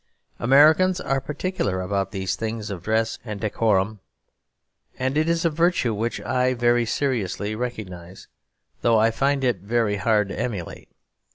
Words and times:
Americans 0.39 0.99
are 0.99 1.21
particular 1.21 1.79
about 1.79 2.09
these 2.09 2.35
things 2.35 2.71
of 2.71 2.81
dress 2.81 3.19
and 3.23 3.39
decorum; 3.39 3.99
and 4.97 5.15
it 5.15 5.29
is 5.29 5.45
a 5.45 5.49
virtue 5.51 5.93
which 5.93 6.19
I 6.21 6.55
very 6.55 6.87
seriously 6.87 7.53
recognise, 7.53 8.27
though 8.81 8.97
I 8.97 9.11
find 9.11 9.43
it 9.43 9.57
very 9.59 9.97
hard 9.97 10.29
to 10.29 10.39
emulate. 10.39 10.89